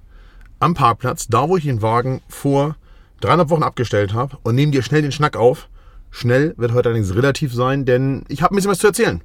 [0.59, 2.77] am Parkplatz, da wo ich den Wagen vor
[3.21, 5.69] dreieinhalb Wochen abgestellt habe und nehme dir schnell den Schnack auf.
[6.09, 9.21] Schnell wird heute allerdings relativ sein, denn ich habe ein bisschen was zu erzählen.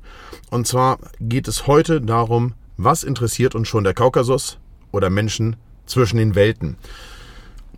[0.50, 4.58] Und zwar geht es heute darum, was interessiert uns schon der Kaukasus
[4.90, 5.56] oder Menschen
[5.86, 6.76] zwischen den Welten.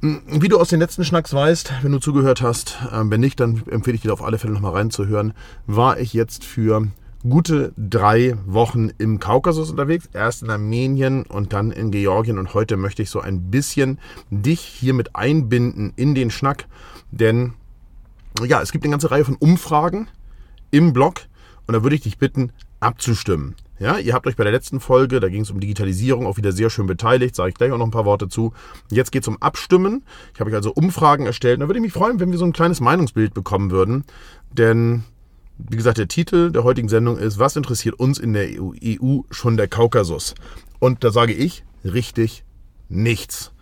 [0.04, 3.62] Wie du aus den letzten Schnacks weißt, wenn du zugehört hast, ähm, wenn nicht, dann
[3.70, 5.32] empfehle ich dir auf alle Fälle nochmal reinzuhören,
[5.66, 6.88] war ich jetzt für
[7.26, 10.10] gute drei Wochen im Kaukasus unterwegs.
[10.12, 12.38] Erst in Armenien und dann in Georgien.
[12.38, 16.66] Und heute möchte ich so ein bisschen dich hier mit einbinden in den Schnack.
[17.10, 17.54] Denn
[18.44, 20.08] ja, es gibt eine ganze Reihe von Umfragen
[20.70, 21.22] im Blog.
[21.66, 23.54] Und da würde ich dich bitten, abzustimmen.
[23.78, 26.52] Ja, ihr habt euch bei der letzten Folge, da ging es um Digitalisierung, auch wieder
[26.52, 28.52] sehr schön beteiligt, sage ich gleich auch noch ein paar Worte zu.
[28.90, 30.04] Jetzt geht es um Abstimmen.
[30.32, 31.60] Ich habe euch also Umfragen erstellt.
[31.60, 34.04] Da würde ich mich freuen, wenn wir so ein kleines Meinungsbild bekommen würden.
[34.52, 35.02] Denn,
[35.58, 39.22] wie gesagt, der Titel der heutigen Sendung ist, was interessiert uns in der EU, EU
[39.30, 40.34] schon der Kaukasus?
[40.78, 42.44] Und da sage ich, richtig
[42.88, 43.53] nichts.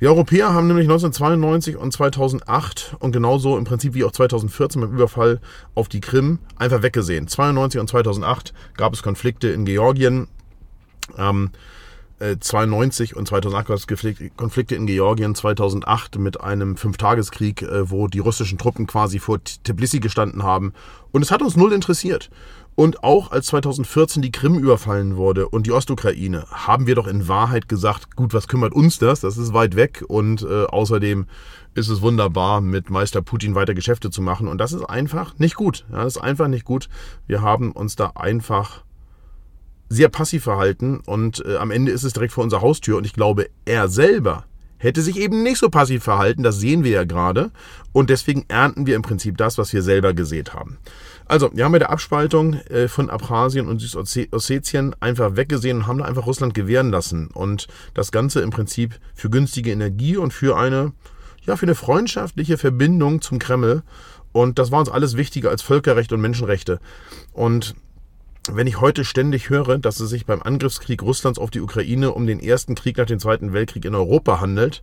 [0.00, 4.92] Die Europäer haben nämlich 1992 und 2008 und genauso im Prinzip wie auch 2014 beim
[4.92, 5.40] Überfall
[5.74, 7.28] auf die Krim einfach weggesehen.
[7.28, 10.28] 92 und 2008 gab es Konflikte in Georgien.
[11.16, 11.50] Ähm,
[12.40, 13.86] 92 äh, und 2008 gab es
[14.36, 20.00] Konflikte in Georgien, 2008 mit einem Fünftageskrieg, äh, wo die russischen Truppen quasi vor Tbilisi
[20.00, 20.72] gestanden haben.
[21.12, 22.30] Und es hat uns null interessiert.
[22.76, 27.28] Und auch als 2014 die Krim überfallen wurde und die Ostukraine, haben wir doch in
[27.28, 29.20] Wahrheit gesagt, gut, was kümmert uns das?
[29.20, 31.26] Das ist weit weg und äh, außerdem
[31.74, 34.48] ist es wunderbar, mit Meister Putin weiter Geschäfte zu machen.
[34.48, 35.84] Und das ist einfach nicht gut.
[35.90, 36.88] Ja, das ist einfach nicht gut.
[37.26, 38.82] Wir haben uns da einfach
[39.88, 42.96] sehr passiv verhalten und äh, am Ende ist es direkt vor unserer Haustür.
[42.96, 44.46] Und ich glaube, er selber
[44.78, 46.42] hätte sich eben nicht so passiv verhalten.
[46.42, 47.50] Das sehen wir ja gerade.
[47.92, 50.78] Und deswegen ernten wir im Prinzip das, was wir selber gesät haben.
[51.26, 55.98] Also, wir haben bei der Abspaltung äh, von Abchasien und Südossetien einfach weggesehen und haben
[55.98, 57.28] da einfach Russland gewähren lassen.
[57.28, 60.92] Und das Ganze im Prinzip für günstige Energie und für eine,
[61.46, 63.82] ja, für eine freundschaftliche Verbindung zum Kreml.
[64.32, 66.78] Und das war uns alles wichtiger als Völkerrecht und Menschenrechte.
[67.32, 67.74] Und
[68.50, 72.26] wenn ich heute ständig höre, dass es sich beim Angriffskrieg Russlands auf die Ukraine um
[72.26, 74.82] den ersten Krieg nach dem Zweiten Weltkrieg in Europa handelt,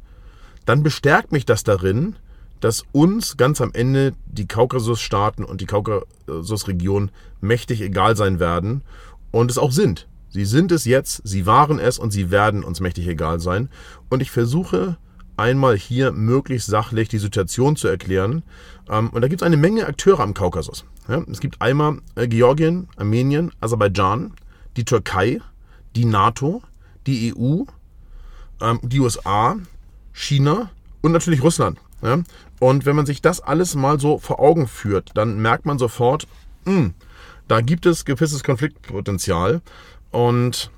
[0.65, 2.15] dann bestärkt mich das darin,
[2.61, 7.11] dass uns ganz am Ende die Kaukasusstaaten und die Kaukasusregion
[7.41, 8.83] mächtig egal sein werden
[9.31, 10.07] und es auch sind.
[10.29, 13.69] Sie sind es jetzt, sie waren es und sie werden uns mächtig egal sein.
[14.09, 14.97] Und ich versuche
[15.35, 18.43] einmal hier möglichst sachlich die Situation zu erklären.
[18.89, 20.85] Ähm, und da gibt es eine Menge Akteure am Kaukasus.
[21.29, 24.33] Es gibt einmal äh, Georgien, Armenien, Aserbaidschan,
[24.77, 25.41] die Türkei,
[25.95, 26.61] die NATO,
[27.07, 27.63] die EU,
[28.61, 29.57] ähm, die USA,
[30.13, 30.69] China
[31.01, 31.79] und natürlich Russland.
[32.61, 36.27] Und wenn man sich das alles mal so vor Augen führt, dann merkt man sofort,
[36.65, 36.93] mh, hm,
[37.47, 39.61] da gibt es gewisses Konfliktpotenzial.
[40.11, 40.69] Und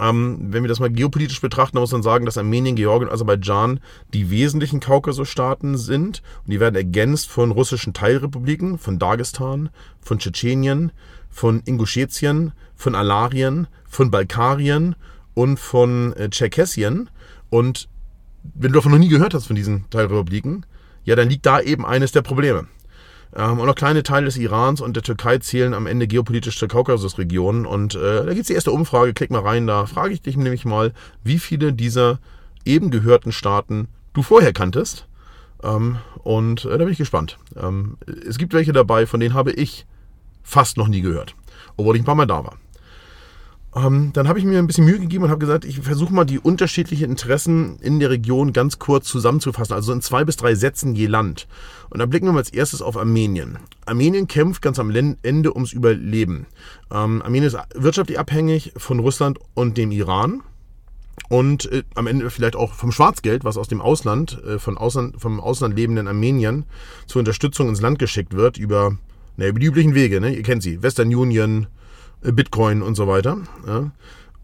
[0.00, 3.14] ähm, wenn wir das mal geopolitisch betrachten, dann muss man sagen, dass Armenien, Georgien und
[3.14, 3.80] Aserbaidschan
[4.14, 6.22] die wesentlichen Kaukasusstaaten sind.
[6.46, 9.68] Und die werden ergänzt von russischen Teilrepubliken, von Dagestan,
[10.00, 10.90] von Tschetschenien,
[11.28, 14.96] von Ingushetien, von Alarien, von Balkarien
[15.34, 17.10] und von äh, Tscherkessien.
[17.50, 17.90] Und
[18.54, 20.64] wenn du davon noch nie gehört hast von diesen Teilrepubliken,
[21.04, 22.66] ja, dann liegt da eben eines der Probleme.
[23.36, 26.68] Ähm, und auch kleine Teile des Irans und der Türkei zählen am Ende geopolitisch zur
[26.68, 27.66] Kaukasusregion.
[27.66, 30.36] Und äh, da gibt es die erste Umfrage, klick mal rein, da frage ich dich
[30.36, 30.92] nämlich mal,
[31.22, 32.18] wie viele dieser
[32.64, 35.06] eben gehörten Staaten du vorher kanntest.
[35.62, 37.38] Ähm, und äh, da bin ich gespannt.
[37.56, 39.86] Ähm, es gibt welche dabei, von denen habe ich
[40.42, 41.34] fast noch nie gehört,
[41.76, 42.56] obwohl ich ein paar Mal da war.
[43.76, 46.24] Ähm, dann habe ich mir ein bisschen Mühe gegeben und habe gesagt, ich versuche mal
[46.24, 50.94] die unterschiedlichen Interessen in der Region ganz kurz zusammenzufassen, also in zwei bis drei Sätzen
[50.94, 51.48] je Land.
[51.90, 53.58] Und da blicken wir mal als erstes auf Armenien.
[53.84, 56.46] Armenien kämpft ganz am Ende ums Überleben.
[56.92, 60.42] Ähm, Armenien ist wirtschaftlich abhängig von Russland und dem Iran
[61.28, 65.20] und äh, am Ende vielleicht auch vom Schwarzgeld, was aus dem Ausland, äh, von Ausland,
[65.20, 66.64] vom Ausland lebenden Armenien
[67.06, 68.96] zur Unterstützung ins Land geschickt wird über,
[69.36, 70.20] na, über die üblichen Wege.
[70.20, 70.34] Ne?
[70.34, 71.66] Ihr kennt sie, Western Union,
[72.32, 73.38] Bitcoin und so weiter.
[73.66, 73.90] Ja.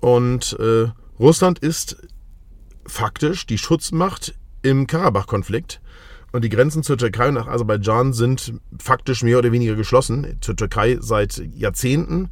[0.00, 0.88] Und äh,
[1.19, 1.97] Russland ist
[2.87, 5.81] faktisch die Schutzmacht im Karabach-Konflikt.
[6.32, 10.37] Und die Grenzen zur Türkei und nach Aserbaidschan sind faktisch mehr oder weniger geschlossen.
[10.41, 12.31] Zur Türkei seit Jahrzehnten.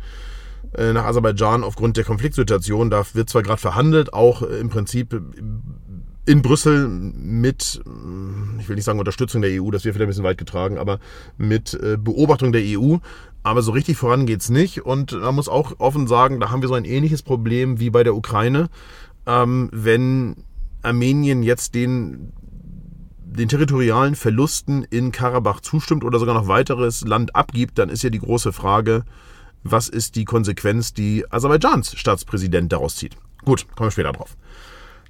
[0.72, 2.90] Äh, nach Aserbaidschan aufgrund der Konfliktsituation.
[2.90, 5.20] Da wird zwar gerade verhandelt, auch äh, im Prinzip
[6.26, 7.80] in Brüssel mit,
[8.58, 10.98] ich will nicht sagen Unterstützung der EU, das wäre vielleicht ein bisschen weit getragen, aber
[11.38, 12.98] mit Beobachtung der EU.
[13.43, 14.85] Aber so richtig voran geht es nicht.
[14.85, 18.05] Und man muss auch offen sagen, da haben wir so ein ähnliches Problem wie bei
[18.05, 18.69] der Ukraine.
[19.26, 20.44] Ähm, wenn
[20.82, 22.32] Armenien jetzt den
[23.31, 28.11] den territorialen Verlusten in Karabach zustimmt oder sogar noch weiteres Land abgibt, dann ist ja
[28.11, 29.05] die große Frage,
[29.62, 33.17] was ist die Konsequenz, die Aserbaidschans Staatspräsident daraus zieht.
[33.44, 34.37] Gut, kommen wir später drauf.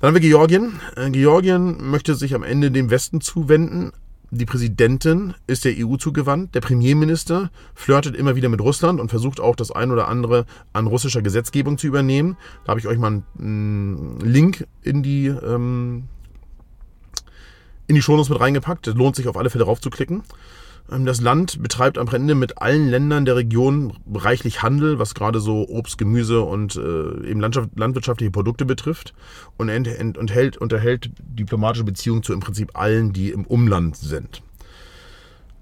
[0.01, 0.81] Dann haben wir Georgien.
[0.97, 3.93] Äh, Georgien möchte sich am Ende dem Westen zuwenden.
[4.31, 6.55] Die Präsidentin ist der EU zugewandt.
[6.55, 10.45] Der Premierminister flirtet immer wieder mit Russland und versucht auch das ein oder andere
[10.75, 12.37] an russischer Gesetzgebung zu übernehmen.
[12.65, 16.05] Da habe ich euch mal einen Link in die, ähm,
[17.87, 18.87] in die Shownotes mit reingepackt.
[18.87, 20.17] Es lohnt sich auf alle Fälle raufzuklicken.
[20.17, 20.23] Ähm,
[20.89, 25.69] das Land betreibt am Ende mit allen Ländern der Region reichlich Handel, was gerade so
[25.69, 29.13] Obst, Gemüse und äh, eben landwirtschaftliche Produkte betrifft
[29.59, 34.43] und enthält, unterhält diplomatische Beziehungen zu im Prinzip allen, die im Umland sind.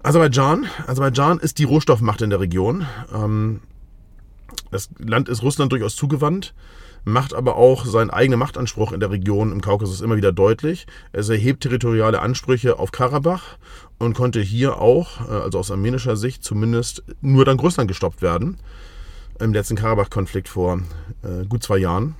[0.04, 0.66] Aserbaidschan.
[0.86, 2.86] Aserbaidschan ist die Rohstoffmacht in der Region.
[3.12, 3.62] Ähm,
[4.70, 6.54] das Land ist Russland durchaus zugewandt
[7.06, 10.88] macht aber auch seinen eigenen Machtanspruch in der Region im Kaukasus immer wieder deutlich.
[11.12, 13.58] Es erhebt territoriale Ansprüche auf Karabach
[13.98, 18.58] und konnte hier auch, äh, also aus armenischer Sicht zumindest, nur dank Russland gestoppt werden.
[19.38, 20.80] Im letzten Karabach-Konflikt vor
[21.22, 22.16] äh, gut zwei Jahren.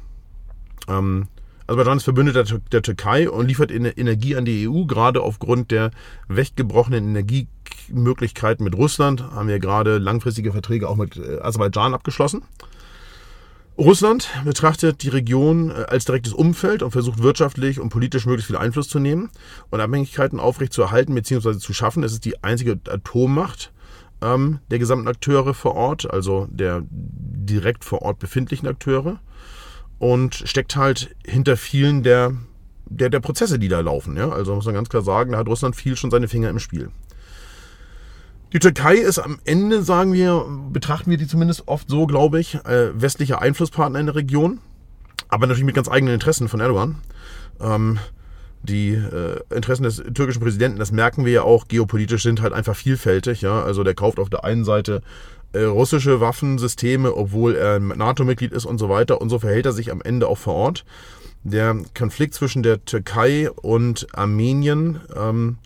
[0.87, 1.27] Ähm,
[1.67, 5.91] Aserbaidschan ist Verbündeter der Türkei und liefert Energie an die EU, gerade aufgrund der
[6.29, 9.21] weggebrochenen Energiemöglichkeiten mit Russland.
[9.33, 12.43] Haben wir gerade langfristige Verträge auch mit äh, Aserbaidschan abgeschlossen.
[13.79, 18.57] Russland betrachtet die Region äh, als direktes Umfeld und versucht wirtschaftlich und politisch möglichst viel
[18.57, 19.31] Einfluss zu nehmen
[19.71, 21.59] und Abhängigkeiten aufrechtzuerhalten bzw.
[21.59, 22.03] zu schaffen.
[22.03, 23.73] Es ist die einzige Atommacht
[24.23, 29.21] ähm, der gesamten Akteure vor Ort, also der direkt vor Ort befindlichen Akteure
[29.99, 32.33] und steckt halt hinter vielen der,
[32.87, 34.17] der, der Prozesse, die da laufen.
[34.17, 34.31] Ja?
[34.31, 36.91] Also muss man ganz klar sagen, da hat Russland viel schon seine Finger im Spiel.
[38.57, 42.55] Die Türkei ist am Ende, sagen wir, betrachten wir die zumindest oft so, glaube ich,
[42.65, 44.61] äh, westlicher Einflusspartner in der Region,
[45.29, 46.95] aber natürlich mit ganz eigenen Interessen von Erdogan.
[47.61, 47.99] Ähm,
[48.63, 52.75] die äh, Interessen des türkischen Präsidenten, das merken wir ja auch, geopolitisch sind halt einfach
[52.75, 53.47] vielfältig.
[53.47, 55.03] Also der kauft auf der einen Seite
[55.53, 59.21] äh, russische Waffensysteme, obwohl er NATO-Mitglied ist und so weiter.
[59.21, 60.87] Und so verhält er sich am Ende auch vor Ort.
[61.45, 65.59] Der Konflikt zwischen der Türkei und Armenien ähm,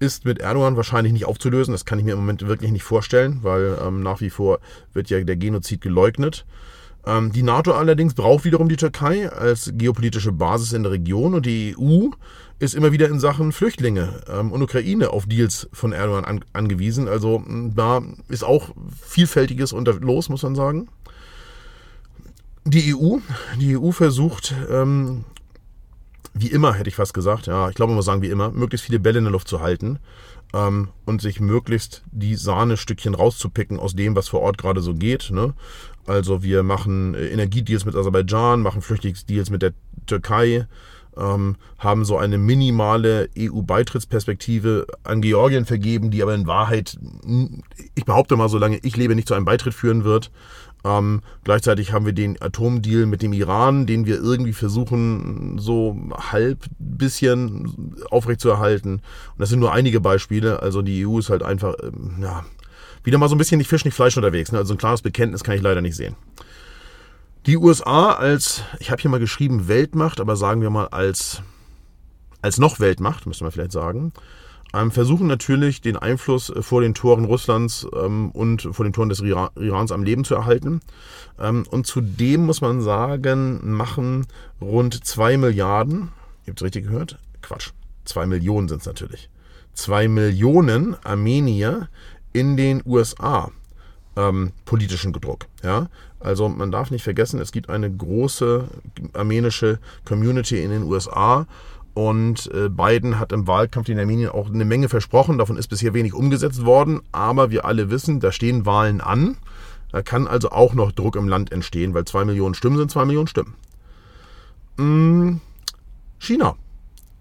[0.00, 1.72] ist mit Erdogan wahrscheinlich nicht aufzulösen.
[1.72, 4.58] Das kann ich mir im Moment wirklich nicht vorstellen, weil ähm, nach wie vor
[4.92, 6.46] wird ja der Genozid geleugnet.
[7.06, 11.46] Ähm, die NATO allerdings braucht wiederum die Türkei als geopolitische Basis in der Region und
[11.46, 12.08] die EU
[12.58, 17.06] ist immer wieder in Sachen Flüchtlinge ähm, und Ukraine auf Deals von Erdogan an, angewiesen.
[17.06, 18.70] Also da ist auch
[19.02, 20.88] Vielfältiges unter los, muss man sagen.
[22.64, 23.18] Die EU,
[23.58, 25.24] die EU versucht ähm,
[26.34, 28.86] wie immer, hätte ich fast gesagt, ja, ich glaube, man muss sagen, wie immer, möglichst
[28.86, 29.98] viele Bälle in der Luft zu halten
[30.54, 35.30] ähm, und sich möglichst die Sahnestückchen rauszupicken aus dem, was vor Ort gerade so geht.
[35.30, 35.54] Ne?
[36.06, 39.72] Also wir machen äh, Energiedeals mit Aserbaidschan, machen Flüchtlingsdeals mit der
[40.06, 40.66] Türkei,
[41.16, 46.98] ähm, haben so eine minimale EU-Beitrittsperspektive an Georgien vergeben, die aber in Wahrheit,
[47.94, 50.30] ich behaupte mal, solange ich lebe, nicht zu einem Beitritt führen wird.
[50.84, 55.96] Ähm, gleichzeitig haben wir den Atomdeal mit dem Iran, den wir irgendwie versuchen, so
[56.32, 58.94] halb bisschen aufrechtzuerhalten.
[58.94, 60.62] Und das sind nur einige Beispiele.
[60.62, 62.44] Also die EU ist halt einfach, ähm, ja,
[63.04, 64.52] wieder mal so ein bisschen nicht Fisch, nicht Fleisch unterwegs.
[64.52, 64.58] Ne?
[64.58, 66.16] Also ein klares Bekenntnis kann ich leider nicht sehen.
[67.46, 71.42] Die USA als, ich habe hier mal geschrieben Weltmacht, aber sagen wir mal als,
[72.42, 74.12] als noch Weltmacht, müsste man vielleicht sagen,
[74.90, 79.20] versuchen natürlich den Einfluss äh, vor den Toren Russlands ähm, und vor den Toren des
[79.20, 80.80] Iran, Irans am Leben zu erhalten.
[81.38, 84.26] Ähm, und zudem muss man sagen, machen
[84.60, 86.12] rund zwei Milliarden,
[86.44, 87.70] ihr habt es richtig gehört, Quatsch,
[88.04, 89.28] zwei Millionen sind es natürlich,
[89.74, 91.88] zwei Millionen Armenier
[92.32, 93.50] in den USA
[94.16, 95.46] ähm, politischen Druck.
[95.62, 95.88] Ja?
[96.20, 98.68] Also man darf nicht vergessen, es gibt eine große
[99.14, 101.46] armenische Community in den USA
[102.00, 105.36] und äh, Biden hat im Wahlkampf in Armenien auch eine Menge versprochen.
[105.36, 107.02] Davon ist bisher wenig umgesetzt worden.
[107.12, 109.36] Aber wir alle wissen, da stehen Wahlen an.
[109.92, 113.04] Da kann also auch noch Druck im Land entstehen, weil zwei Millionen Stimmen sind zwei
[113.04, 113.52] Millionen Stimmen.
[114.78, 115.42] Hm,
[116.18, 116.56] China.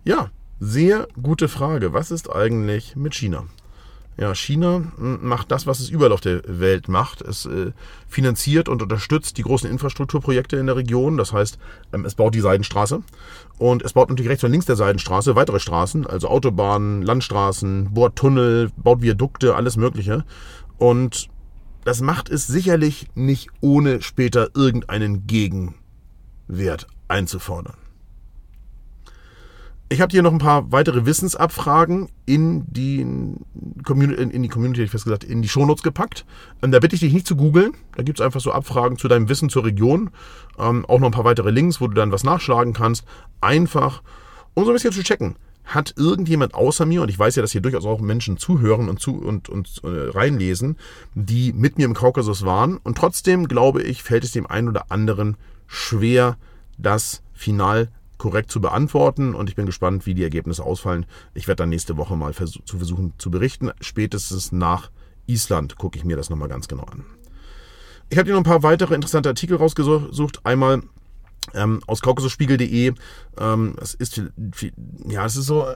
[0.05, 0.29] Ja,
[0.61, 1.91] sehr gute Frage.
[1.91, 3.47] Was ist eigentlich mit China?
[4.19, 7.21] Ja, China hm, macht das, was es überall auf der Welt macht.
[7.21, 7.71] Es äh,
[8.09, 11.15] finanziert und unterstützt die großen Infrastrukturprojekte in der Region.
[11.15, 11.57] Das heißt,
[11.93, 13.01] ähm, es baut die Seidenstraße
[13.59, 18.17] und es baut natürlich rechts und links der Seidenstraße weitere Straßen, also Autobahnen, Landstraßen, bohrt
[18.17, 20.25] Tunnel, baut Viadukte, alles Mögliche.
[20.77, 21.29] Und
[21.85, 27.77] das macht es sicherlich nicht ohne später irgendeinen Gegenwert einzufordern.
[29.91, 33.03] Ich habe hier noch ein paar weitere Wissensabfragen in die
[33.83, 36.25] Community, in die Community, ich fast gesagt, in die Shownotes gepackt.
[36.61, 37.73] Ähm, da bitte ich dich nicht zu googeln.
[37.95, 40.11] Da gibt es einfach so Abfragen zu deinem Wissen zur Region.
[40.59, 43.03] Ähm, auch noch ein paar weitere Links, wo du dann was nachschlagen kannst.
[43.41, 44.03] Einfach,
[44.53, 45.37] um so ein bisschen zu checken.
[45.65, 48.99] hat irgendjemand außer mir, und ich weiß ja, dass hier durchaus auch Menschen zuhören und,
[48.99, 50.77] zu, und, und äh, reinlesen,
[51.15, 52.77] die mit mir im Kaukasus waren.
[52.77, 56.37] Und trotzdem, glaube ich, fällt es dem einen oder anderen schwer,
[56.77, 57.89] das final
[58.19, 59.33] korrekt zu beantworten.
[59.33, 61.07] Und ich bin gespannt, wie die Ergebnisse ausfallen.
[61.33, 63.71] Ich werde dann nächste Woche mal vers zu versuchen zu berichten.
[63.81, 64.91] Spätestens nach
[65.25, 67.03] Island gucke ich mir das nochmal ganz genau an.
[68.09, 70.45] Ich habe hier noch ein paar weitere interessante Artikel rausgesucht.
[70.45, 70.83] Einmal
[71.53, 72.93] ähm, aus kaukasusspiegel.de.
[73.39, 74.21] Ähm, es ist,
[75.07, 75.75] ja, es ist so, äh,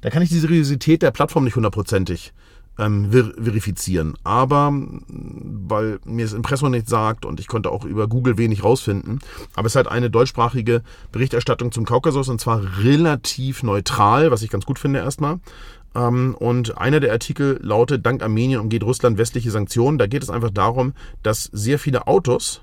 [0.00, 2.32] da kann ich die Seriosität der Plattform nicht hundertprozentig
[2.78, 4.14] ähm, ver verifizieren.
[4.24, 9.20] Aber weil mir das Impressum nicht sagt und ich konnte auch über Google wenig rausfinden,
[9.54, 14.64] aber es halt eine deutschsprachige Berichterstattung zum Kaukasus und zwar relativ neutral, was ich ganz
[14.66, 15.40] gut finde erstmal.
[15.94, 19.98] Ähm, und einer der Artikel lautet, dank Armenien umgeht Russland westliche Sanktionen.
[19.98, 22.62] Da geht es einfach darum, dass sehr viele Autos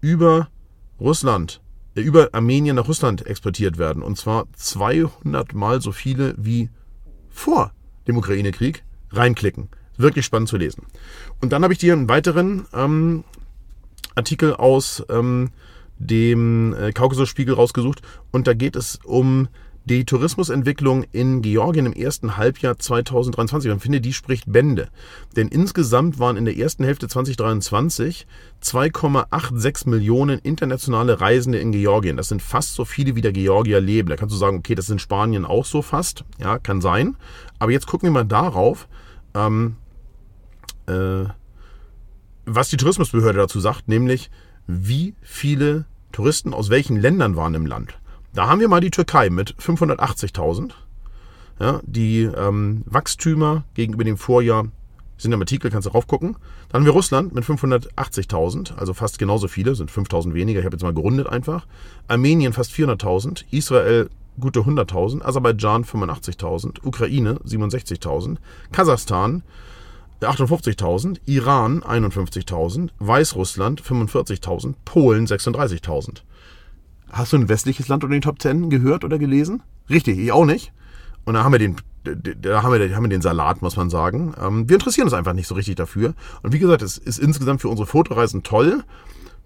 [0.00, 0.48] über
[1.00, 1.60] Russland,
[1.94, 4.02] äh, über Armenien nach Russland exportiert werden.
[4.02, 6.70] Und zwar 200 mal so viele wie
[7.30, 7.72] vor
[8.06, 8.84] dem Ukraine-Krieg.
[9.16, 9.68] Reinklicken.
[9.96, 10.86] Wirklich spannend zu lesen.
[11.40, 13.24] Und dann habe ich dir einen weiteren ähm,
[14.14, 15.50] Artikel aus ähm,
[15.98, 18.02] dem äh, Kaukasusspiegel rausgesucht.
[18.32, 19.48] Und da geht es um
[19.86, 24.88] die Tourismusentwicklung in Georgien im ersten Halbjahr 2023, man finde, die spricht Bände.
[25.36, 28.26] Denn insgesamt waren in der ersten Hälfte 2023
[28.62, 32.16] 2,86 Millionen internationale Reisende in Georgien.
[32.16, 34.08] Das sind fast so viele, wie der Georgier leben.
[34.08, 36.24] Da kannst du sagen, okay, das sind Spanien auch so fast.
[36.40, 37.16] Ja, kann sein.
[37.58, 38.88] Aber jetzt gucken wir mal darauf,
[39.34, 39.76] ähm,
[40.86, 41.24] äh,
[42.46, 44.30] was die Tourismusbehörde dazu sagt, nämlich
[44.66, 47.98] wie viele Touristen aus welchen Ländern waren im Land.
[48.34, 50.72] Da haben wir mal die Türkei mit 580.000.
[51.60, 54.66] Ja, die ähm, Wachstümer gegenüber dem Vorjahr
[55.16, 56.36] sind im Artikel, kannst du raufgucken.
[56.68, 60.74] Dann haben wir Russland mit 580.000, also fast genauso viele, sind 5.000 weniger, ich habe
[60.74, 61.66] jetzt mal gerundet einfach.
[62.08, 64.10] Armenien fast 400.000, Israel
[64.40, 68.36] gute 100.000, Aserbaidschan 85.000, Ukraine 67.000,
[68.72, 69.42] Kasachstan
[70.20, 76.22] 58.000, Iran 51.000, Weißrussland 45.000, Polen 36.000.
[77.10, 79.62] Hast du ein westliches Land unter den Top 10 gehört oder gelesen?
[79.88, 80.72] Richtig, ich auch nicht.
[81.24, 84.34] Und da haben wir den, da haben wir, haben wir den Salat, muss man sagen.
[84.40, 86.14] Ähm, wir interessieren uns einfach nicht so richtig dafür.
[86.42, 88.82] Und wie gesagt, es ist insgesamt für unsere Fotoreisen toll.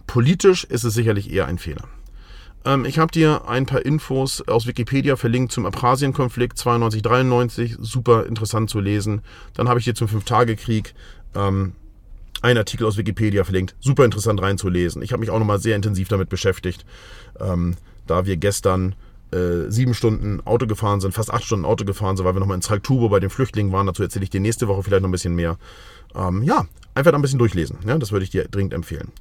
[0.06, 1.84] Politisch ist es sicherlich eher ein Fehler.
[2.64, 7.76] Ähm, ich habe dir ein paar Infos aus Wikipedia verlinkt zum Abchasien-Konflikt 92-93.
[7.80, 9.22] Super interessant zu lesen.
[9.54, 10.94] Dann habe ich dir zum Fünf-Tage-Krieg
[11.34, 11.72] ähm,
[12.42, 13.74] ein Artikel aus Wikipedia verlinkt.
[13.80, 15.02] Super interessant reinzulesen.
[15.02, 16.84] Ich habe mich auch nochmal sehr intensiv damit beschäftigt,
[17.40, 18.94] ähm, da wir gestern
[19.32, 22.54] äh, sieben Stunden Auto gefahren sind, fast acht Stunden Auto gefahren sind, weil wir nochmal
[22.54, 23.86] in Traltubo bei den Flüchtlingen waren.
[23.86, 25.58] Dazu erzähle ich dir nächste Woche vielleicht noch ein bisschen mehr.
[26.14, 27.78] Ähm, ja, einfach ein bisschen durchlesen.
[27.86, 29.12] Ja, das würde ich dir dringend empfehlen.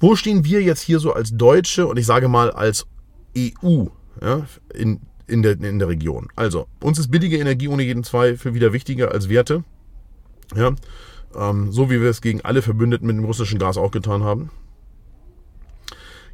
[0.00, 2.86] Wo stehen wir jetzt hier so als Deutsche und ich sage mal als
[3.36, 3.86] EU
[4.20, 6.28] ja, in, in, der, in der Region?
[6.36, 9.64] Also, uns ist billige Energie ohne jeden Zweifel wieder wichtiger als Werte.
[10.54, 10.74] Ja,
[11.36, 14.50] ähm, so wie wir es gegen alle Verbündeten mit dem russischen Gas auch getan haben.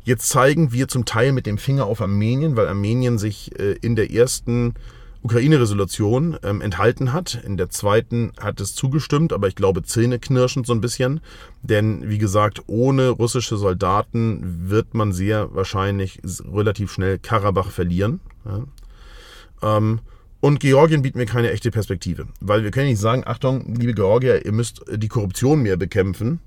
[0.03, 3.97] Jetzt zeigen wir zum Teil mit dem Finger auf Armenien, weil Armenien sich äh, in
[3.97, 4.75] der ersten
[5.23, 7.43] Ukraine-Resolution ähm, enthalten hat.
[7.45, 11.21] In der zweiten hat es zugestimmt, aber ich glaube zähneknirschend so ein bisschen.
[11.63, 18.21] Denn wie gesagt, ohne russische Soldaten wird man sehr wahrscheinlich relativ schnell Karabach verlieren.
[18.45, 19.77] Ja.
[19.77, 20.01] Ähm,
[20.41, 22.27] und Georgien bietet mir keine echte Perspektive.
[22.41, 26.41] Weil wir können nicht sagen, Achtung, liebe Georgier, ihr müsst die Korruption mehr bekämpfen.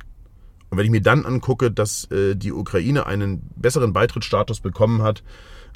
[0.72, 5.22] Und wenn ich mir dann angucke, dass äh, die Ukraine einen besseren Beitrittsstatus bekommen hat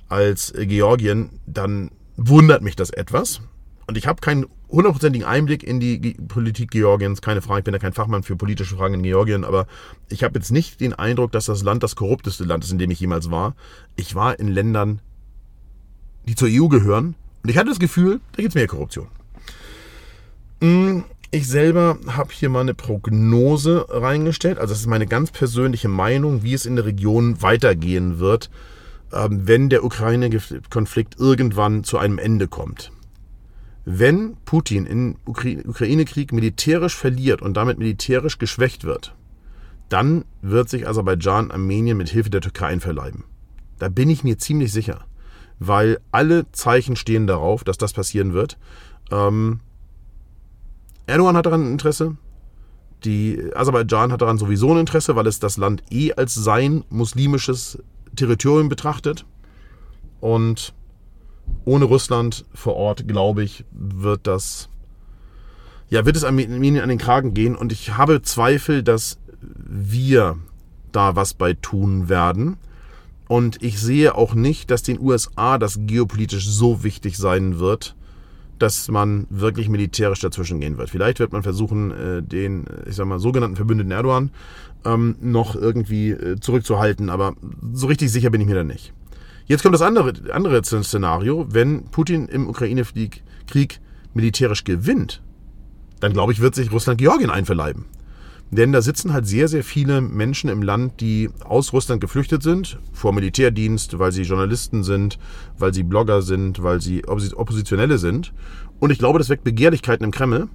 [0.09, 3.41] als äh, Georgien, dann wundert mich das etwas.
[3.87, 7.79] Und ich habe keinen hundertprozentigen Einblick in die Politik Georgiens, keine Frage, ich bin ja
[7.79, 9.65] kein Fachmann für politische Fragen in Georgien, aber
[10.09, 12.91] ich habe jetzt nicht den Eindruck, dass das Land das korrupteste Land ist, in dem
[12.91, 13.55] ich jemals war.
[13.95, 14.99] Ich war in Ländern,
[16.27, 19.07] die zur EU gehören, und ich hatte das Gefühl, da gibt es mehr Korruption.
[20.59, 24.57] Hm, ich selber habe hier mal eine Prognose reingestellt.
[24.59, 28.49] Also das ist meine ganz persönliche Meinung, wie es in der Region weitergehen wird,
[29.11, 32.91] wenn der Ukraine-Konflikt irgendwann zu einem Ende kommt.
[33.85, 39.15] Wenn Putin im Ukraine-Krieg militärisch verliert und damit militärisch geschwächt wird,
[39.87, 43.23] dann wird sich Aserbaidschan Armenien mit Hilfe der Türkei einverleiben.
[43.79, 45.05] Da bin ich mir ziemlich sicher
[45.59, 48.57] weil alle Zeichen stehen darauf, dass das passieren wird.
[49.11, 49.59] Ähm,
[51.05, 52.17] Erdogan hat daran Interesse.
[53.03, 57.79] Die Aserbaidschan hat daran sowieso ein Interesse, weil es das Land eh als sein muslimisches
[58.17, 59.25] Territorium betrachtet.
[60.19, 60.73] Und
[61.63, 64.69] ohne Russland vor Ort, glaube ich, wird das,
[65.89, 67.55] ja, wird es Armenien an den Kragen gehen.
[67.55, 70.37] Und ich habe Zweifel, dass wir
[70.91, 72.57] da was bei tun werden.
[73.27, 77.95] Und ich sehe auch nicht, dass den USA das geopolitisch so wichtig sein wird,
[78.59, 80.89] dass man wirklich militärisch dazwischen gehen wird.
[80.89, 84.31] Vielleicht wird man versuchen, äh, den, ich sag mal, sogenannten Verbündeten Erdogan
[84.85, 87.35] ähm, noch irgendwie äh, zurückzuhalten, aber
[87.73, 88.93] so richtig sicher bin ich mir da nicht.
[89.45, 93.79] Jetzt kommt das andere, andere Szenario, wenn Putin im Ukraine-Krieg
[94.13, 95.21] militärisch gewinnt,
[95.99, 97.85] dann glaube ich, wird sich Russland Georgien einverleiben.
[98.49, 102.79] Denn da sitzen halt sehr, sehr viele Menschen im Land, die aus Russland geflüchtet sind,
[102.93, 105.19] vor Militärdienst, weil sie Journalisten sind,
[105.57, 108.33] weil sie Blogger sind, weil sie Oppositionelle sind.
[108.79, 110.47] Und ich glaube, das weckt Begehrlichkeiten im Kreml,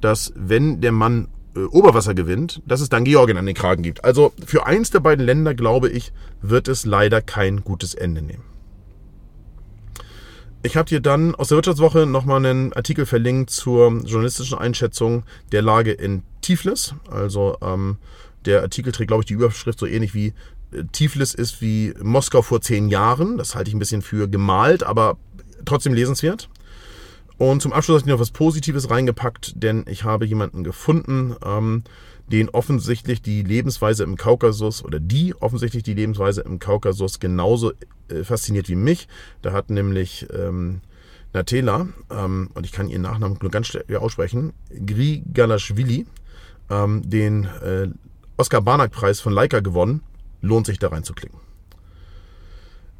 [0.00, 4.04] dass wenn der Mann äh, Oberwasser gewinnt, dass es dann Georgien an den Kragen gibt.
[4.04, 6.12] Also für eins der beiden Länder, glaube ich,
[6.42, 8.44] wird es leider kein gutes Ende nehmen.
[10.62, 15.22] Ich habe dir dann aus der Wirtschaftswoche nochmal einen Artikel verlinkt zur journalistischen Einschätzung
[15.52, 16.94] der Lage in Tiflis.
[17.08, 17.98] Also ähm,
[18.44, 20.34] der Artikel trägt, glaube ich, die Überschrift so ähnlich wie
[20.72, 23.38] äh, Tiflis ist wie Moskau vor zehn Jahren.
[23.38, 25.16] Das halte ich ein bisschen für gemalt, aber
[25.64, 26.48] trotzdem lesenswert.
[27.36, 31.84] Und zum Abschluss habe ich noch was Positives reingepackt, denn ich habe jemanden gefunden, ähm,
[32.30, 37.72] den offensichtlich die Lebensweise im Kaukasus oder die offensichtlich die Lebensweise im Kaukasus genauso
[38.08, 39.08] äh, fasziniert wie mich.
[39.42, 40.80] Da hat nämlich ähm,
[41.32, 46.06] Natela, ähm, und ich kann ihren Nachnamen nur ganz schwer aussprechen, Grigalashvili,
[46.70, 47.88] ähm, den äh,
[48.36, 50.02] Oskar Barnack-Preis von Leica gewonnen.
[50.40, 51.40] Lohnt sich da reinzuklicken.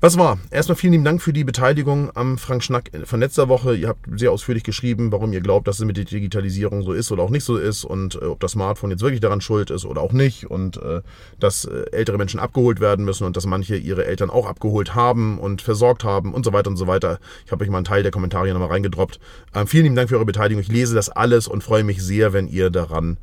[0.01, 0.39] Was war?
[0.53, 3.75] Erstmal vielen lieben Dank für die Beteiligung am Frank Schnack von letzter Woche.
[3.75, 7.11] Ihr habt sehr ausführlich geschrieben, warum ihr glaubt, dass es mit der Digitalisierung so ist
[7.11, 9.85] oder auch nicht so ist und äh, ob das Smartphone jetzt wirklich daran schuld ist
[9.85, 11.01] oder auch nicht und äh,
[11.41, 15.37] dass äh, ältere Menschen abgeholt werden müssen und dass manche ihre Eltern auch abgeholt haben
[15.41, 17.19] und versorgt haben und so weiter und so weiter.
[17.45, 19.19] Ich habe euch mal einen Teil der Kommentare nochmal reingedroppt.
[19.53, 20.63] Ähm, vielen lieben Dank für eure Beteiligung.
[20.63, 23.17] Ich lese das alles und freue mich sehr, wenn ihr daran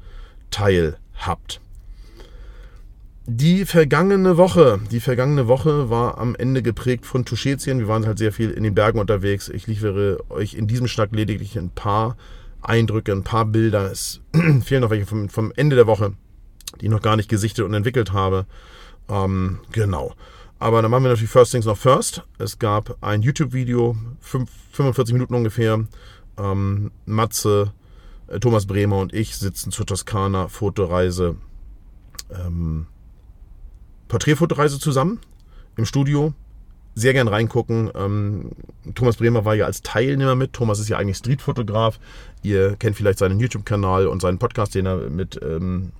[0.51, 1.61] teilhabt.
[3.27, 7.79] Die vergangene Woche, die vergangene Woche war am Ende geprägt von Tuschetien.
[7.79, 9.49] Wir waren halt sehr viel in den Bergen unterwegs.
[9.49, 12.17] Ich liefere euch in diesem Schnack lediglich ein paar
[12.61, 13.91] Eindrücke, ein paar Bilder.
[13.91, 14.21] Es
[14.63, 16.13] fehlen noch welche vom, vom, Ende der Woche,
[16.79, 18.45] die ich noch gar nicht gesichtet und entwickelt habe.
[19.09, 20.13] Ähm, genau.
[20.59, 22.21] Aber dann machen wir natürlich First Things noch First.
[22.37, 25.83] Es gab ein YouTube-Video, 45 Minuten ungefähr.
[26.37, 27.73] Ähm, Matze,
[28.27, 31.37] äh, Thomas Bremer und ich sitzen zur Toskana Fotoreise.
[32.29, 32.85] Ähm,
[34.15, 35.19] Porträtfotoreise zusammen
[35.75, 36.33] im Studio.
[36.93, 37.91] Sehr gern reingucken.
[37.93, 38.51] Ähm,
[38.93, 40.53] Thomas Bremer war ja als Teilnehmer mit.
[40.53, 41.99] Thomas ist ja eigentlich Streetfotograf.
[42.41, 45.91] Ihr kennt vielleicht seinen YouTube-Kanal und seinen Podcast, den er mit ähm,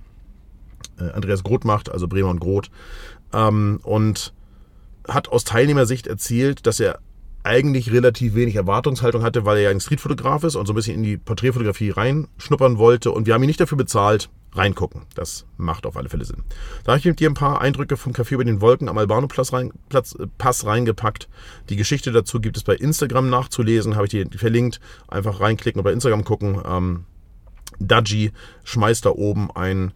[0.98, 2.70] äh, Andreas Groth macht, also Bremer und Groth.
[3.34, 4.32] Ähm, und
[5.06, 7.00] hat aus Teilnehmersicht erzählt, dass er
[7.42, 10.96] eigentlich relativ wenig Erwartungshaltung hatte, weil er ja ein Streetfotograf ist und so ein bisschen
[10.96, 13.10] in die Porträtfotografie reinschnuppern wollte.
[13.10, 15.02] Und wir haben ihn nicht dafür bezahlt, reingucken.
[15.14, 16.44] Das macht auf alle Fälle Sinn.
[16.84, 19.26] Da habe ich mit dir ein paar Eindrücke vom Café über den Wolken am Albano
[19.28, 20.00] Pass, rein, äh,
[20.42, 21.28] reingepackt.
[21.68, 24.80] Die Geschichte dazu gibt es bei Instagram nachzulesen, habe ich dir verlinkt.
[25.08, 26.60] Einfach reinklicken und bei Instagram gucken.
[26.66, 27.04] Ähm,
[27.78, 28.32] Daji
[28.64, 29.92] schmeißt da oben einen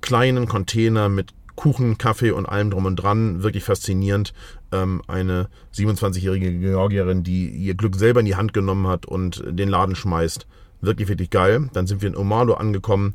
[0.00, 3.42] kleinen Container mit Kuchen, Kaffee und allem drum und dran.
[3.42, 4.32] Wirklich faszinierend.
[4.72, 9.68] Ähm, eine 27-jährige Georgierin, die ihr Glück selber in die Hand genommen hat und den
[9.68, 10.46] Laden schmeißt.
[10.80, 11.68] Wirklich, wirklich geil.
[11.72, 13.14] Dann sind wir in Omalo angekommen.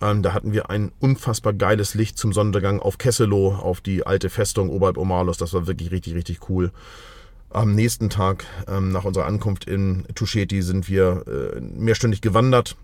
[0.00, 4.30] Ähm, da hatten wir ein unfassbar geiles Licht zum Sonnenuntergang auf Kesselo, auf die alte
[4.30, 5.38] Festung oberhalb Omalos.
[5.38, 6.70] Das war wirklich richtig, richtig cool.
[7.50, 12.76] Am nächsten Tag ähm, nach unserer Ankunft in Tusheti sind wir äh, mehrstündig gewandert.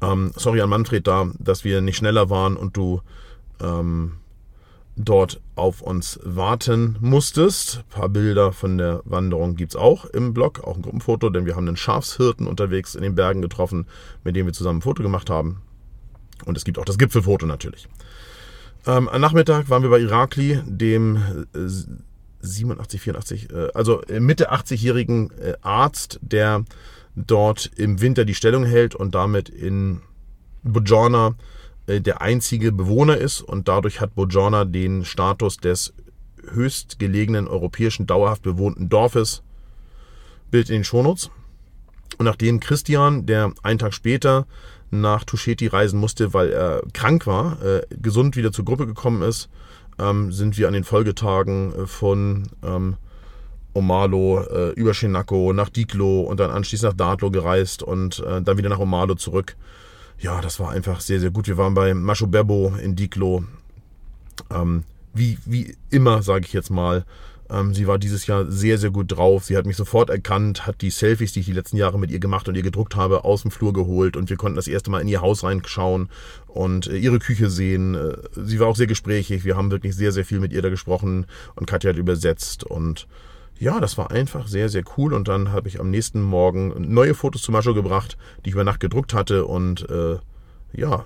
[0.00, 3.02] Ähm, sorry an Manfred da, dass wir nicht schneller waren und du
[3.60, 4.12] ähm,
[4.96, 7.78] dort auf uns warten musstest.
[7.78, 11.46] Ein paar Bilder von der Wanderung gibt es auch im Blog, auch ein Gruppenfoto, denn
[11.46, 13.86] wir haben einen Schafshirten unterwegs in den Bergen getroffen,
[14.22, 15.62] mit dem wir zusammen ein Foto gemacht haben.
[16.46, 17.88] Und es gibt auch das Gipfelfoto natürlich.
[18.86, 21.68] Ähm, am Nachmittag waren wir bei Irakli, dem äh,
[22.40, 26.64] 87, 84, äh, also Mitte 80-jährigen äh, Arzt, der
[27.16, 30.02] dort im Winter die Stellung hält und damit in
[30.62, 31.34] Bojorna
[31.86, 35.94] äh, der einzige Bewohner ist und dadurch hat Bojorna den Status des
[36.50, 39.42] höchstgelegenen europäischen dauerhaft bewohnten Dorfes.
[40.50, 41.30] Bild in den Shownotes.
[42.18, 44.46] Und nachdem Christian, der einen Tag später
[45.00, 49.48] nach Tusheti reisen musste, weil er krank war, äh, gesund wieder zur Gruppe gekommen ist,
[49.98, 52.96] ähm, sind wir an den Folgetagen äh, von ähm,
[53.74, 58.56] Omalo äh, über Shinako nach Diklo und dann anschließend nach Datlo gereist und äh, dann
[58.56, 59.56] wieder nach Omalo zurück.
[60.18, 61.48] Ja, das war einfach sehr, sehr gut.
[61.48, 63.44] Wir waren bei Masho Bebo in Diklo.
[64.50, 67.04] Ähm, wie, wie immer, sage ich jetzt mal.
[67.50, 69.44] Ähm, sie war dieses Jahr sehr, sehr gut drauf.
[69.44, 72.18] Sie hat mich sofort erkannt, hat die Selfies, die ich die letzten Jahre mit ihr
[72.18, 75.00] gemacht und ihr gedruckt habe, aus dem Flur geholt und wir konnten das erste Mal
[75.00, 76.08] in ihr Haus reinschauen
[76.46, 77.94] und äh, ihre Küche sehen.
[77.94, 79.44] Äh, sie war auch sehr gesprächig.
[79.44, 83.06] Wir haben wirklich sehr, sehr viel mit ihr da gesprochen und Katja hat übersetzt und
[83.58, 85.14] ja, das war einfach sehr, sehr cool.
[85.14, 88.64] Und dann habe ich am nächsten Morgen neue Fotos zu Mascho gebracht, die ich über
[88.64, 90.16] Nacht gedruckt hatte und äh,
[90.72, 91.04] ja,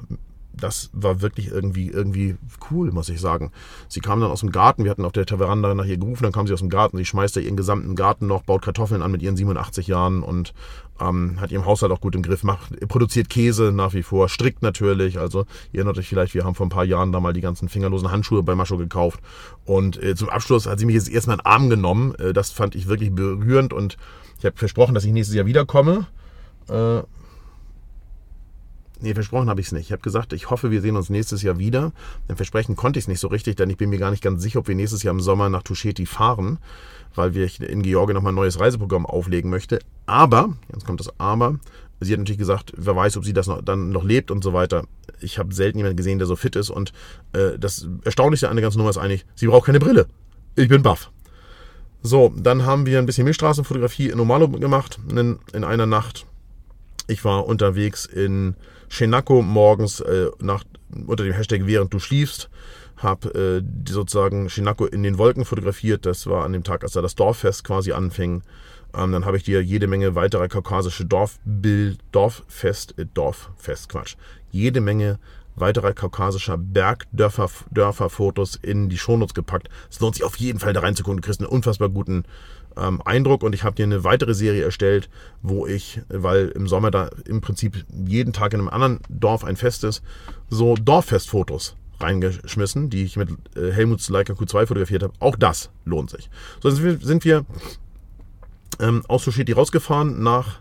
[0.60, 2.36] das war wirklich irgendwie, irgendwie
[2.70, 3.50] cool, muss ich sagen.
[3.88, 6.32] Sie kam dann aus dem Garten, wir hatten auf der Veranda nach ihr gerufen, dann
[6.32, 9.10] kam sie aus dem Garten, sie schmeißt da ihren gesamten Garten noch, baut Kartoffeln an
[9.10, 10.52] mit ihren 87 Jahren und
[11.00, 14.62] ähm, hat ihren Haushalt auch gut im Griff, macht, produziert Käse nach wie vor, strickt
[14.62, 15.18] natürlich.
[15.18, 17.68] Also ihr erinnert euch vielleicht, wir haben vor ein paar Jahren da mal die ganzen
[17.68, 19.20] fingerlosen Handschuhe bei Mascho gekauft.
[19.64, 22.14] Und äh, zum Abschluss hat sie mich jetzt erstmal in den Arm genommen.
[22.16, 23.96] Äh, das fand ich wirklich berührend und
[24.38, 26.06] ich habe versprochen, dass ich nächstes Jahr wiederkomme.
[26.68, 27.02] Äh,
[29.00, 29.87] Nee, versprochen habe ich es nicht.
[29.87, 31.92] Ich habe gesagt, ich hoffe, wir sehen uns nächstes Jahr wieder.
[32.28, 34.42] Denn versprechen konnte ich es nicht so richtig, denn ich bin mir gar nicht ganz
[34.42, 36.58] sicher, ob wir nächstes Jahr im Sommer nach Tusheti fahren,
[37.14, 39.78] weil wir in Georgien nochmal ein neues Reiseprogramm auflegen möchte.
[40.06, 41.58] Aber, jetzt kommt das Aber,
[42.00, 44.52] sie hat natürlich gesagt, wer weiß, ob sie das noch, dann noch lebt und so
[44.52, 44.84] weiter.
[45.20, 46.70] Ich habe selten jemanden gesehen, der so fit ist.
[46.70, 46.92] Und
[47.32, 50.06] äh, das Erstaunlichste an der ganzen Nummer ist eigentlich, sie braucht keine Brille.
[50.56, 51.11] Ich bin baff.
[52.02, 56.26] So, dann haben wir ein bisschen Milchstraßenfotografie in Omalo gemacht in, in einer Nacht.
[57.08, 58.54] Ich war unterwegs in
[58.88, 60.64] Shenako morgens äh, nach,
[61.07, 62.48] unter dem Hashtag während du schliefst,
[62.96, 66.07] habe äh, sozusagen Shinako in den Wolken fotografiert.
[66.07, 68.42] Das war an dem Tag, als da das Dorffest quasi anfing.
[68.94, 74.16] Ähm, dann habe ich dir jede Menge weiterer kaukasische Dorfbild, Dorffest, äh, Dorffest, Quatsch.
[74.51, 75.18] Jede Menge
[75.61, 79.68] weiterer kaukasischer Bergdörfer-Fotos in die Shownotes gepackt.
[79.90, 81.20] Es lohnt sich auf jeden Fall da reinzugucken.
[81.20, 82.24] Du kriegst einen unfassbar guten
[82.78, 85.08] ähm, Eindruck und ich habe dir eine weitere Serie erstellt,
[85.42, 89.56] wo ich, weil im Sommer da im Prinzip jeden Tag in einem anderen Dorf ein
[89.56, 90.02] Fest ist,
[90.48, 95.12] so Dorffestfotos reingeschmissen, die ich mit äh, Helmuts Leica Q2 fotografiert habe.
[95.18, 96.30] Auch das lohnt sich.
[96.62, 97.44] So sind wir, sind wir
[98.80, 100.60] ähm, aus Sushiti rausgefahren nach,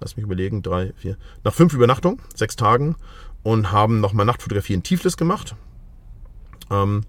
[0.00, 2.96] lass mich überlegen, drei, vier, nach fünf Übernachtungen, sechs Tagen
[3.42, 5.54] und haben nochmal Nachtfotografie in Tiflis gemacht.
[6.70, 7.02] Ähm,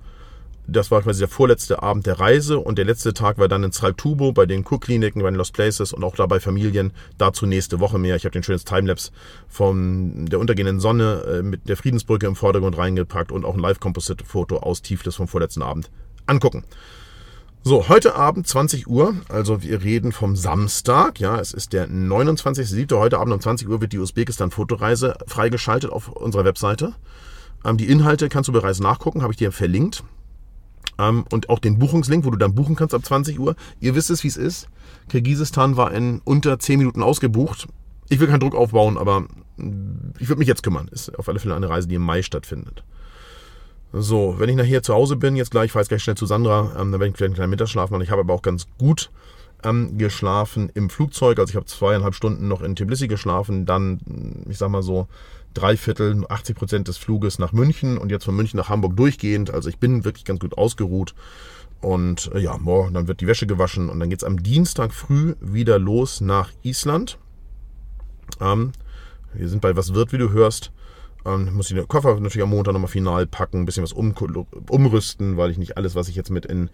[0.67, 3.71] das war quasi der vorletzte Abend der Reise und der letzte Tag war dann in
[3.71, 6.91] Sraltubo bei den Kurkliniken, bei den Lost Places und auch da bei Familien.
[7.17, 8.15] Dazu nächste Woche mehr.
[8.15, 9.11] Ich habe den schönes Timelapse
[9.47, 14.57] von der untergehenden Sonne äh, mit der Friedensbrücke im Vordergrund reingepackt und auch ein Live-Composite-Foto
[14.57, 15.89] aus Tiflis vom vorletzten Abend
[16.25, 16.63] angucken.
[17.63, 22.95] So, heute Abend 20 Uhr, also wir reden vom Samstag, ja, es ist der 29.07.
[22.95, 26.93] Heute Abend um 20 Uhr wird die Usbekistan-Fotoreise freigeschaltet auf unserer Webseite.
[27.65, 30.03] Ähm, die Inhalte kannst du bereits nachgucken, habe ich dir verlinkt.
[30.97, 33.55] Ähm, und auch den Buchungslink, wo du dann buchen kannst ab 20 Uhr.
[33.79, 34.67] Ihr wisst es, wie es ist.
[35.09, 37.67] Kirgisistan war in unter 10 Minuten ausgebucht.
[38.09, 39.21] Ich will keinen Druck aufbauen, aber
[39.57, 40.87] mm, ich würde mich jetzt kümmern.
[40.89, 42.83] Ist auf alle Fälle eine Reise, die im Mai stattfindet.
[43.91, 46.71] So, wenn ich nachher zu Hause bin, jetzt gleich, fahre ich gleich schnell zu Sandra,
[46.73, 48.01] ähm, dann werde ich vielleicht einen kleinen Mittagsschlaf machen.
[48.01, 49.09] Ich habe aber auch ganz gut
[49.63, 51.39] ähm, geschlafen im Flugzeug.
[51.39, 55.07] Also ich habe zweieinhalb Stunden noch in Tbilisi geschlafen, dann, ich sag mal so,
[55.55, 59.51] drei Viertel, 80 Prozent des Fluges nach München und jetzt von München nach Hamburg durchgehend.
[59.51, 61.15] Also ich bin wirklich ganz gut ausgeruht.
[61.81, 64.93] Und äh, ja, morgen, dann wird die Wäsche gewaschen und dann geht es am Dienstag
[64.93, 67.17] früh wieder los nach Island.
[68.39, 68.71] Ähm,
[69.33, 70.71] wir sind bei Was wird, wie du hörst.
[71.25, 74.13] Ähm, muss ich den Koffer natürlich am Montag nochmal final packen, ein bisschen was um,
[74.69, 76.69] umrüsten, weil ich nicht alles, was ich jetzt mit in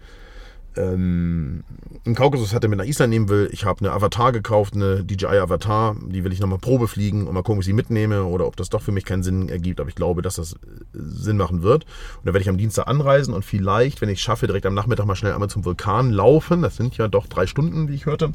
[0.76, 1.64] ähm,
[2.04, 3.48] im Kaukasus hatte mit nach Island nehmen will.
[3.52, 5.96] Ich habe eine Avatar gekauft, eine DJI Avatar.
[6.06, 8.56] Die will ich nochmal Probe fliegen und mal gucken, ob ich sie mitnehme oder ob
[8.56, 9.80] das doch für mich keinen Sinn ergibt.
[9.80, 10.56] Aber ich glaube, dass das äh,
[10.94, 11.84] Sinn machen wird.
[11.84, 14.74] Und da werde ich am Dienstag anreisen und vielleicht, wenn ich es schaffe, direkt am
[14.74, 16.62] Nachmittag mal schnell einmal zum Vulkan laufen.
[16.62, 18.32] Das sind ja doch drei Stunden, wie ich hörte.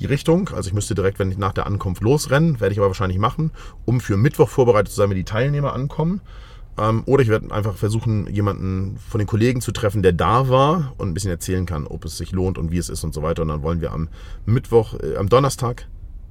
[0.00, 0.48] Die Richtung.
[0.50, 3.50] Also ich müsste direkt, wenn ich nach der Ankunft losrennen, werde ich aber wahrscheinlich machen,
[3.84, 6.20] um für Mittwoch vorbereitet zu sein, wenn die Teilnehmer ankommen.
[6.78, 10.94] Ähm, oder ich werde einfach versuchen, jemanden von den Kollegen zu treffen, der da war
[10.98, 13.22] und ein bisschen erzählen kann, ob es sich lohnt und wie es ist und so
[13.22, 13.42] weiter.
[13.42, 14.08] Und dann wollen wir am
[14.46, 15.86] Mittwoch, äh, am Donnerstag,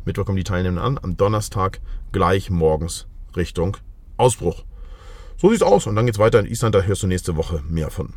[0.06, 1.80] Mittwoch kommen die Teilnehmer an, am Donnerstag
[2.12, 3.77] gleich morgens Richtung
[4.17, 4.63] Ausbruch.
[5.38, 5.88] So sieht's aus.
[5.88, 8.13] Und dann geht's weiter in Island, da hörst du nächste Woche mehr von.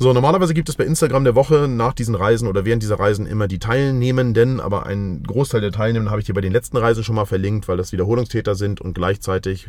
[0.00, 3.26] So, normalerweise gibt es bei Instagram der Woche nach diesen Reisen oder während dieser Reisen
[3.26, 7.02] immer die Teilnehmenden, aber ein Großteil der Teilnehmenden habe ich dir bei den letzten Reisen
[7.02, 9.66] schon mal verlinkt, weil das Wiederholungstäter sind und gleichzeitig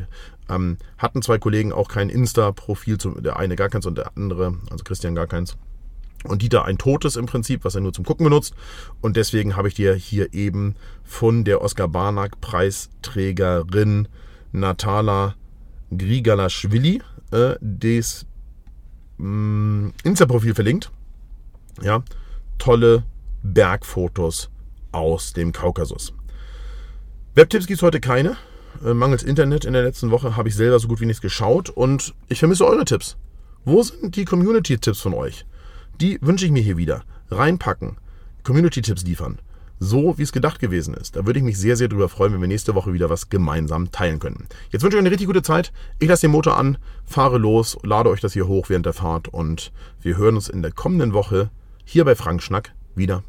[0.48, 4.84] ähm, hatten zwei Kollegen auch kein Insta-Profil, der eine gar keins und der andere, also
[4.84, 5.58] Christian gar keins.
[6.26, 8.54] Und Dieter ein totes im Prinzip, was er nur zum Gucken benutzt.
[9.02, 14.08] Und deswegen habe ich dir hier eben von der Oskar Barnack Preisträgerin
[14.52, 15.34] Natala
[15.90, 18.28] Grigalaschwili äh, des
[19.20, 20.92] Insta-Profil verlinkt.
[21.82, 22.04] Ja,
[22.58, 23.04] tolle
[23.44, 24.50] Bergfotos
[24.92, 26.14] aus dem Kaukasus.
[27.36, 28.38] Webtipps gibt es heute keine.
[28.84, 31.70] Äh, mangels Internet in der letzten Woche habe ich selber so gut wie nichts geschaut
[31.70, 33.18] und ich vermisse eure Tipps.
[33.66, 35.46] Wo sind die Community-Tipps von euch?
[36.00, 37.04] die wünsche ich mir hier wieder.
[37.30, 37.98] Reinpacken,
[38.44, 39.40] Community-Tipps liefern
[39.80, 41.16] so, wie es gedacht gewesen ist.
[41.16, 43.92] Da würde ich mich sehr, sehr drüber freuen, wenn wir nächste Woche wieder was gemeinsam
[43.92, 44.48] teilen können.
[44.72, 45.72] Jetzt wünsche ich euch eine richtig gute Zeit.
[46.00, 49.28] Ich lasse den Motor an, fahre los, lade euch das hier hoch während der Fahrt
[49.30, 51.50] und wir hören uns in der kommenden Woche
[51.86, 53.24] hier bei Frank Schnack wieder.